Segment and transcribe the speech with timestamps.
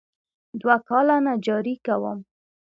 [0.61, 2.19] دوه کاله نجاري کوم.